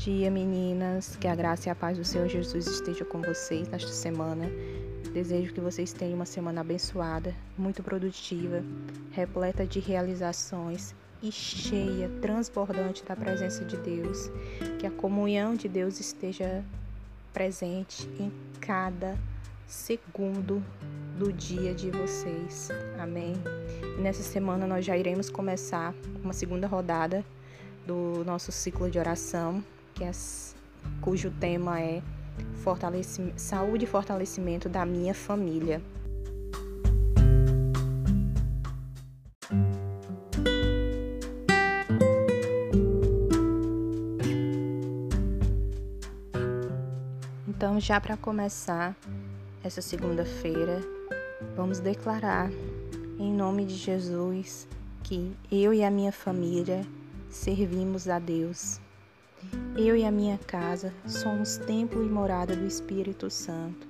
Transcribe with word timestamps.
dia, 0.00 0.30
meninas. 0.30 1.16
Que 1.16 1.28
a 1.28 1.34
graça 1.34 1.68
e 1.68 1.70
a 1.70 1.74
paz 1.74 1.98
do 1.98 2.04
Senhor 2.04 2.26
Jesus 2.26 2.66
esteja 2.66 3.04
com 3.04 3.20
vocês 3.20 3.68
nesta 3.68 3.92
semana. 3.92 4.50
Desejo 5.12 5.52
que 5.52 5.60
vocês 5.60 5.92
tenham 5.92 6.14
uma 6.14 6.26
semana 6.26 6.60
abençoada, 6.60 7.34
muito 7.58 7.82
produtiva, 7.82 8.62
repleta 9.10 9.66
de 9.66 9.78
realizações 9.78 10.94
e 11.22 11.30
cheia, 11.30 12.08
transbordante 12.22 13.04
da 13.04 13.14
presença 13.14 13.64
de 13.64 13.76
Deus. 13.76 14.30
Que 14.78 14.86
a 14.86 14.90
comunhão 14.90 15.54
de 15.54 15.68
Deus 15.68 16.00
esteja 16.00 16.64
presente 17.32 18.08
em 18.18 18.32
cada 18.60 19.18
segundo 19.66 20.62
do 21.18 21.32
dia 21.32 21.74
de 21.74 21.90
vocês. 21.90 22.70
Amém. 22.98 23.34
E 23.98 24.00
nessa 24.00 24.22
semana 24.22 24.66
nós 24.66 24.84
já 24.84 24.96
iremos 24.96 25.28
começar 25.28 25.94
uma 26.24 26.32
segunda 26.32 26.66
rodada 26.66 27.24
do 27.90 28.24
nosso 28.24 28.52
ciclo 28.52 28.88
de 28.88 29.00
oração, 29.00 29.64
que 29.94 30.04
é, 30.04 30.12
cujo 31.00 31.28
tema 31.28 31.80
é 31.80 32.00
saúde 33.34 33.84
e 33.84 33.88
fortalecimento 33.88 34.68
da 34.68 34.86
minha 34.86 35.12
família. 35.12 35.82
Então, 47.48 47.80
já 47.80 48.00
para 48.00 48.16
começar 48.16 48.96
essa 49.64 49.82
segunda-feira, 49.82 50.80
vamos 51.56 51.80
declarar 51.80 52.52
em 53.18 53.34
nome 53.34 53.64
de 53.64 53.74
Jesus 53.74 54.68
que 55.02 55.34
eu 55.50 55.74
e 55.74 55.82
a 55.82 55.90
minha 55.90 56.12
família 56.12 56.86
servimos 57.30 58.08
a 58.08 58.18
Deus. 58.18 58.80
Eu 59.76 59.96
e 59.96 60.04
a 60.04 60.10
minha 60.10 60.36
casa 60.36 60.92
somos 61.06 61.56
templo 61.58 62.04
e 62.04 62.08
morada 62.08 62.54
do 62.54 62.66
Espírito 62.66 63.30
Santo. 63.30 63.88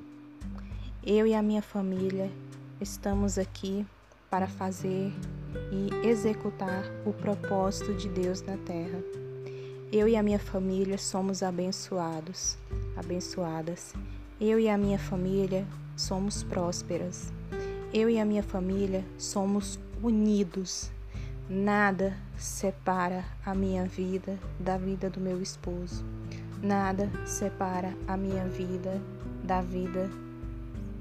Eu 1.03 1.27
e 1.27 1.35
a 1.35 1.43
minha 1.43 1.63
família 1.63 2.31
estamos 2.81 3.39
aqui 3.39 3.85
para 4.29 4.47
fazer 4.47 5.13
e 5.73 6.07
executar 6.07 6.85
o 7.07 7.13
propósito 7.13 7.95
de 7.95 8.09
Deus 8.09 8.43
na 8.43 8.59
terra. 8.59 9.03
Eu 9.91 10.07
e 10.07 10.15
a 10.15 10.23
minha 10.23 10.39
família 10.39 10.99
somos 10.99 11.43
abençoados, 11.43 12.57
abençoadas. 12.97 13.95
Eu 14.41 14.61
e 14.61 14.69
a 14.69 14.79
minha 14.79 14.99
família 14.99 15.67
somos 15.97 16.43
prósperas. 16.45 17.33
Eu 17.93 18.09
e 18.09 18.21
a 18.21 18.25
minha 18.25 18.43
família 18.43 19.05
somos 19.19 19.81
unidos 20.03 20.93
Nada 21.53 22.17
separa 22.37 23.25
a 23.45 23.57
minha 23.57 23.85
vida 23.85 24.39
da 24.61 24.79
vida 24.79 25.11
do 25.11 25.19
meu 25.19 25.43
esposo. 25.43 26.05
Nada 26.63 27.11
separa 27.27 27.93
a 28.07 28.17
minha 28.17 28.47
vida 28.47 29.03
da 29.43 29.61
vida 29.61 30.09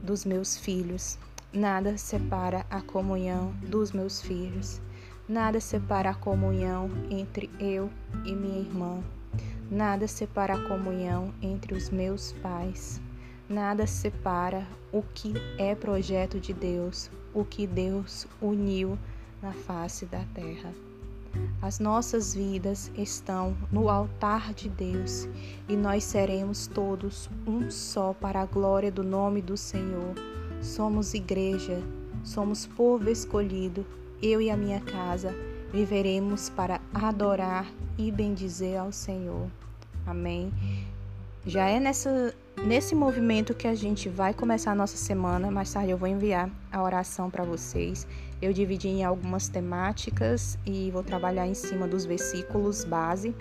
dos 0.02 0.25
meus 0.25 0.58
filhos. 0.58 1.20
Nada 1.53 2.00
separa 2.00 2.66
a 2.67 2.81
comunhão 2.81 3.52
dos 3.61 3.92
meus 3.92 4.23
filhos. 4.23 4.81
Nada 5.27 5.59
separa 5.59 6.09
a 6.09 6.16
comunhão 6.16 6.89
entre 7.11 7.47
eu 7.59 7.88
e 8.25 8.33
minha 8.33 8.61
irmã. 8.61 9.03
Nada 9.70 10.08
separa 10.08 10.55
a 10.55 10.67
comunhão 10.67 11.31
entre 11.44 11.75
os 11.75 11.92
meus 11.92 12.31
pais. 12.42 13.00
Nada 13.47 13.86
separa 13.86 14.66
o 14.92 15.03
que 15.14 15.31
é 15.59 15.75
projeto 15.75 16.39
de 16.39 16.53
Deus, 16.53 17.08
o 17.36 17.45
que 17.45 17.67
Deus 17.67 18.25
uniu 18.42 18.97
na 19.41 19.53
face 19.53 20.05
da 20.05 20.23
terra. 20.33 20.73
As 21.61 21.79
nossas 21.79 22.33
vidas 22.33 22.91
estão 22.97 23.55
no 23.71 23.89
altar 23.89 24.53
de 24.53 24.69
Deus 24.69 25.27
e 25.67 25.75
nós 25.75 26.03
seremos 26.03 26.67
todos 26.67 27.30
um 27.45 27.69
só 27.69 28.14
para 28.14 28.41
a 28.41 28.45
glória 28.45 28.91
do 28.91 29.03
nome 29.03 29.41
do 29.41 29.55
Senhor. 29.58 30.15
Somos 30.61 31.14
igreja, 31.14 31.81
somos 32.23 32.65
povo 32.65 33.09
escolhido. 33.09 33.86
Eu 34.21 34.41
e 34.41 34.49
a 34.49 34.58
minha 34.58 34.81
casa 34.81 35.33
viveremos 35.71 36.49
para 36.49 36.81
adorar 36.93 37.71
e 37.97 38.11
bendizer 38.11 38.77
ao 38.77 38.91
Senhor. 38.91 39.49
Amém. 40.05 40.52
Já 41.45 41.70
é 41.70 41.80
nessa, 41.80 42.33
nesse 42.66 42.94
movimento 42.94 43.54
que 43.54 43.67
a 43.67 43.73
gente 43.73 44.10
vai 44.10 44.33
começar 44.33 44.72
a 44.72 44.76
nossa 44.76 44.98
semana. 44.98 45.50
Mais 45.50 45.72
tarde 45.72 45.92
eu 45.92 45.98
vou 45.98 46.08
enviar 46.08 46.50
a 46.72 46.83
oração 46.83 47.30
para 47.30 47.44
vocês. 47.44 48.05
Eu 48.42 48.52
dividi 48.52 48.88
em 48.89 49.04
algumas 49.04 49.48
temáticas 49.48 50.58
e 50.66 50.92
vou 50.92 51.04
trabalhar 51.04 51.48
em 51.48 51.54
cima 51.54 51.88
dos 51.88 52.05
versículos 52.05 52.83
base 52.83 53.33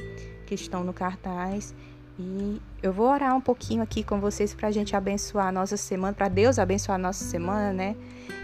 que 0.46 0.54
estão 0.54 0.84
no 0.84 0.92
cartaz. 0.92 1.74
E 2.18 2.60
eu 2.82 2.92
vou 2.92 3.06
orar 3.08 3.36
um 3.36 3.40
pouquinho 3.40 3.82
aqui 3.82 4.02
com 4.02 4.20
vocês 4.20 4.54
para 4.54 4.68
a 4.68 4.72
gente 4.72 4.94
abençoar 4.96 5.48
a 5.48 5.52
nossa 5.52 5.76
semana, 5.76 6.12
para 6.12 6.28
Deus 6.28 6.58
abençoar 6.58 6.96
a 6.96 6.98
nossa 6.98 7.24
semana, 7.24 7.72
né? 7.72 7.96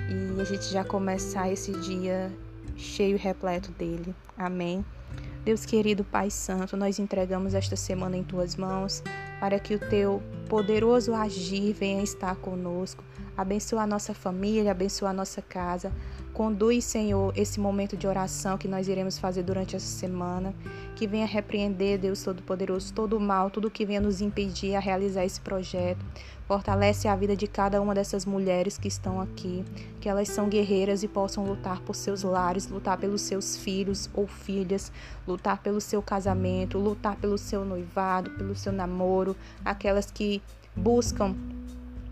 E 0.08 0.40
a 0.40 0.44
gente 0.44 0.66
já 0.66 0.84
começar 0.84 1.50
esse 1.50 1.72
dia 1.80 2.30
cheio 2.76 3.16
e 3.16 3.18
repleto 3.18 3.72
dele. 3.72 4.14
Amém. 4.36 4.84
Deus 5.44 5.66
querido 5.66 6.04
Pai 6.04 6.30
Santo, 6.30 6.76
nós 6.76 6.98
entregamos 6.98 7.52
esta 7.52 7.76
semana 7.76 8.16
em 8.16 8.22
tuas 8.22 8.56
mãos 8.56 9.02
para 9.44 9.58
que 9.58 9.74
o 9.74 9.78
teu 9.78 10.22
poderoso 10.48 11.12
agir 11.12 11.74
venha 11.74 12.02
estar 12.02 12.34
conosco. 12.36 13.04
Abençoa 13.36 13.82
a 13.82 13.86
nossa 13.86 14.14
família, 14.14 14.70
abençoa 14.70 15.10
a 15.10 15.12
nossa 15.12 15.42
casa, 15.42 15.92
Conduz, 16.34 16.82
Senhor, 16.82 17.32
esse 17.36 17.60
momento 17.60 17.96
de 17.96 18.08
oração 18.08 18.58
que 18.58 18.66
nós 18.66 18.88
iremos 18.88 19.16
fazer 19.16 19.44
durante 19.44 19.76
essa 19.76 19.86
semana. 19.86 20.52
Que 20.96 21.06
venha 21.06 21.24
repreender, 21.26 21.96
Deus 21.96 22.24
Todo-Poderoso, 22.24 22.92
todo 22.92 23.16
o 23.16 23.20
mal, 23.20 23.50
tudo 23.50 23.70
que 23.70 23.86
venha 23.86 24.00
nos 24.00 24.20
impedir 24.20 24.74
a 24.74 24.80
realizar 24.80 25.24
esse 25.24 25.40
projeto. 25.40 26.04
Fortalece 26.48 27.06
a 27.06 27.14
vida 27.14 27.36
de 27.36 27.46
cada 27.46 27.80
uma 27.80 27.94
dessas 27.94 28.26
mulheres 28.26 28.76
que 28.76 28.88
estão 28.88 29.20
aqui. 29.20 29.64
Que 30.00 30.08
elas 30.08 30.28
são 30.28 30.48
guerreiras 30.48 31.04
e 31.04 31.08
possam 31.08 31.46
lutar 31.46 31.80
por 31.82 31.94
seus 31.94 32.24
lares, 32.24 32.68
lutar 32.68 32.98
pelos 32.98 33.22
seus 33.22 33.56
filhos 33.56 34.10
ou 34.12 34.26
filhas, 34.26 34.90
lutar 35.28 35.62
pelo 35.62 35.80
seu 35.80 36.02
casamento, 36.02 36.78
lutar 36.78 37.14
pelo 37.14 37.38
seu 37.38 37.64
noivado, 37.64 38.30
pelo 38.30 38.56
seu 38.56 38.72
namoro. 38.72 39.36
Aquelas 39.64 40.10
que 40.10 40.42
buscam 40.74 41.36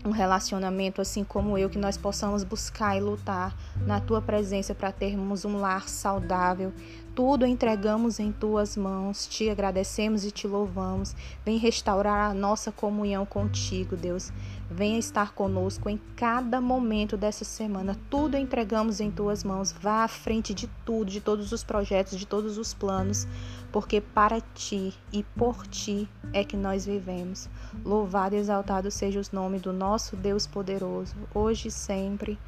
um 0.05 0.11
relacionamento 0.11 1.01
assim 1.01 1.23
como 1.23 1.57
eu, 1.57 1.69
que 1.69 1.77
nós 1.77 1.97
possamos 1.97 2.43
buscar 2.43 2.97
e 2.97 3.01
lutar 3.01 3.55
na 3.85 3.99
tua 3.99 4.21
presença 4.21 4.75
para 4.75 4.91
termos 4.91 5.45
um 5.45 5.57
lar 5.57 5.87
saudável. 5.87 6.73
Tudo 7.15 7.45
entregamos 7.45 8.19
em 8.19 8.31
tuas 8.31 8.75
mãos, 8.75 9.27
te 9.27 9.47
agradecemos 9.47 10.25
e 10.25 10.31
te 10.31 10.47
louvamos. 10.47 11.15
Vem 11.45 11.59
restaurar 11.59 12.31
a 12.31 12.33
nossa 12.33 12.71
comunhão 12.71 13.23
contigo, 13.23 13.95
Deus. 13.95 14.31
Venha 14.69 14.97
estar 14.97 15.33
conosco 15.33 15.87
em 15.87 16.01
cada 16.15 16.59
momento 16.59 17.15
dessa 17.15 17.45
semana. 17.45 17.95
Tudo 18.09 18.35
entregamos 18.35 18.99
em 18.99 19.11
tuas 19.11 19.43
mãos. 19.43 19.71
Vá 19.71 20.03
à 20.03 20.07
frente 20.07 20.55
de 20.55 20.67
tudo, 20.83 21.11
de 21.11 21.21
todos 21.21 21.51
os 21.51 21.63
projetos, 21.63 22.17
de 22.17 22.25
todos 22.25 22.57
os 22.57 22.73
planos, 22.73 23.27
porque 23.71 24.01
para 24.01 24.41
ti 24.41 24.91
e 25.11 25.21
por 25.21 25.67
ti 25.67 26.09
é 26.33 26.43
que 26.43 26.57
nós 26.57 26.87
vivemos. 26.87 27.47
Louvado 27.85 28.33
e 28.33 28.39
exaltado 28.39 28.89
seja 28.89 29.21
o 29.21 29.35
nome 29.35 29.59
do 29.59 29.71
nosso 29.71 30.15
Deus 30.15 30.47
poderoso, 30.47 31.15
hoje 31.31 31.67
e 31.67 31.71
sempre. 31.71 32.39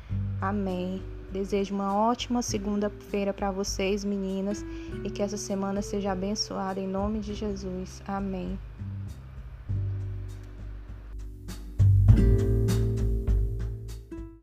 Amém. 0.42 1.15
Desejo 1.36 1.76
uma 1.76 1.94
ótima 1.94 2.42
segunda-feira 2.42 3.34
para 3.34 3.52
vocês, 3.52 4.06
meninas, 4.06 4.66
e 5.04 5.10
que 5.10 5.22
essa 5.22 5.36
semana 5.36 5.82
seja 5.82 6.14
abençoada 6.14 6.80
em 6.80 6.88
nome 6.88 7.20
de 7.20 7.34
Jesus. 7.34 8.02
Amém. 8.08 8.58